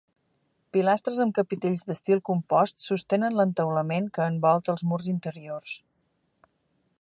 [0.75, 5.77] Pilastres amb capitells d'estil compost sostenen l'entaulament que envolta els murs interiors.